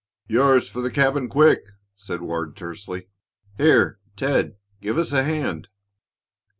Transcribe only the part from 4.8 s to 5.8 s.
give us a hand."